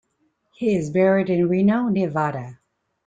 He 0.55 0.75
is 0.75 0.89
buried 0.89 1.29
in 1.29 1.47
Reno, 1.47 1.83
Nevada. 1.89 2.57